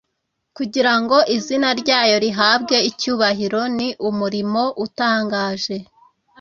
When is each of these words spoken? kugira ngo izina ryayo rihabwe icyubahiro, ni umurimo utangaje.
kugira 0.57 0.93
ngo 1.01 1.17
izina 1.35 1.69
ryayo 1.81 2.15
rihabwe 2.25 2.77
icyubahiro, 2.89 3.61
ni 3.77 3.89
umurimo 4.09 4.63
utangaje. 4.85 5.75